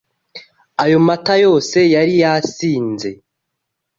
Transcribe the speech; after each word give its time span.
Ayo 0.83 0.97
mata 1.07 1.35
yose 1.45 1.79
yari 1.95 2.13
yasinze? 2.23 3.09